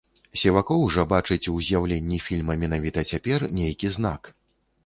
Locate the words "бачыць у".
1.11-1.53